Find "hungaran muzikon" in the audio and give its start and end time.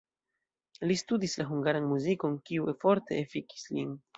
1.51-2.41